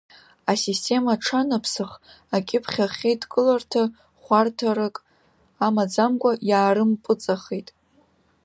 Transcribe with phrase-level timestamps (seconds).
[0.51, 1.91] Асистема аҽанаԥсах,
[2.35, 3.83] акьыԥхь ахеидкыларҭа
[4.23, 4.95] хәарҭарак
[5.65, 7.67] амаӡамкәа иаарымпыҵахеит.